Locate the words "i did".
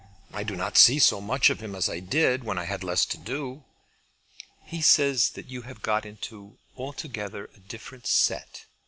1.87-2.43